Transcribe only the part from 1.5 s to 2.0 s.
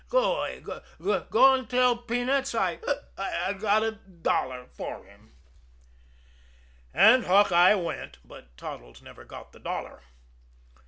an' tell